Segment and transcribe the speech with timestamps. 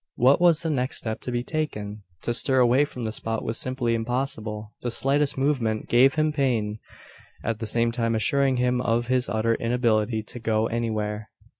[0.15, 2.01] What was the next step to be taken?
[2.23, 4.73] To stir away from the spot was simply impossible.
[4.81, 6.79] The slightest movement gave him pain;
[7.43, 11.29] at the same time assuring him of his utter inability to go anywhere.